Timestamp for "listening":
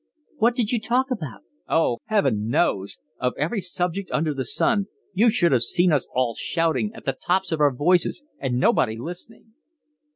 8.97-9.53